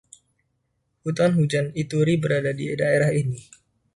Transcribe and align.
Hutan 1.05 1.31
hujan 1.37 1.67
Ituri 1.81 2.13
berada 2.23 2.51
di 2.59 2.65
daerah 2.81 3.11
ini. 3.21 3.37